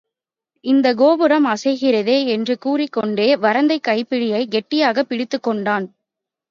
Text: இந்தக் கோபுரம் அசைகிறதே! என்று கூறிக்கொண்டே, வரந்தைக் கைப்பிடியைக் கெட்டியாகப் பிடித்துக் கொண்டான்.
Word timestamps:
இந்தக் 0.63 0.97
கோபுரம் 0.97 1.45
அசைகிறதே! 1.45 2.25
என்று 2.27 2.57
கூறிக்கொண்டே, 2.57 3.35
வரந்தைக் 3.37 3.87
கைப்பிடியைக் 3.87 4.51
கெட்டியாகப் 4.51 5.09
பிடித்துக் 5.09 5.43
கொண்டான். 5.43 5.87